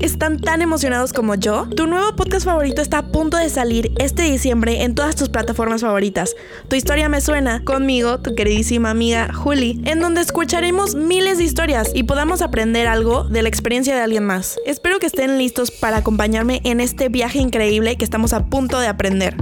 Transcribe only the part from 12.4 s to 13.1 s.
aprender